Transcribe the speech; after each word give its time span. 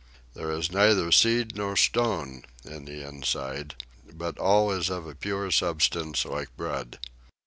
There 0.33 0.49
is 0.49 0.71
NEITHER 0.71 1.11
SEED 1.11 1.55
NOR 1.55 1.75
STONE 1.75 2.45
in 2.65 2.85
the 2.85 3.07
inside, 3.07 3.75
but 4.11 4.39
all 4.39 4.71
is 4.71 4.89
of 4.89 5.05
a 5.05 5.13
pure 5.13 5.51
substance, 5.51 6.25
like 6.25 6.57
bread. 6.57 6.97